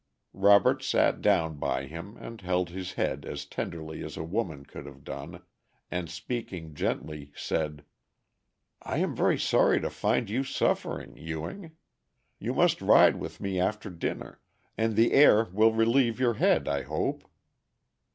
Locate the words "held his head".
2.41-3.23